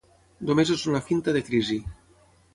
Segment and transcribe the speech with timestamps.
[0.49, 1.79] Només és una finta de crisi.